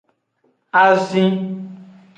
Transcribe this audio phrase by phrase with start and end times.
[0.83, 1.35] Azin.